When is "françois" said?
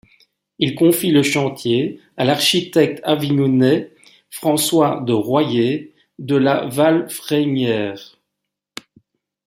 4.31-4.99